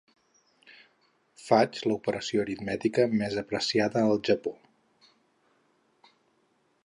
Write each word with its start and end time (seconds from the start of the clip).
Faig 1.47 1.81
l'operació 1.91 2.45
aritmètica 2.45 3.05
més 3.21 3.37
apreciada 3.43 4.05
al 4.09 4.23
Japó. 4.31 4.57